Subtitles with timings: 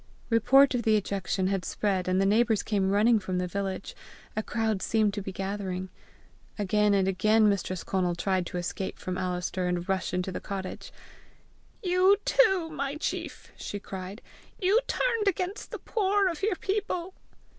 [0.31, 3.95] Report of the ejection had spread, and the neighbours came running from the village.
[4.35, 5.89] A crowd seemed to be gathering.
[6.57, 10.91] Again and again Mistress Conal tried to escape from Alister and rush into the cottage.
[11.83, 14.23] "You too, my chief!" she cried.
[14.59, 17.13] "You turned against the poor of your people!"